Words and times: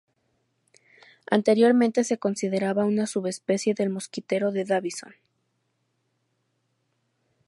Anteriormente 1.29 2.03
se 2.03 2.17
consideraba 2.17 2.85
una 2.85 3.05
subespecie 3.05 3.75
del 3.75 3.91
mosquitero 3.91 4.51
de 4.51 4.65
Davison. 4.65 5.13